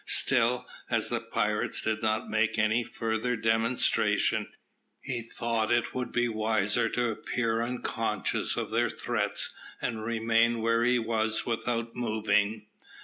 [0.07, 4.51] Still, as the pirates did not make any further demonstration,
[4.99, 10.83] he thought it would be wiser to appear unconscious of their threats, and remained where
[10.83, 12.65] he was without moving.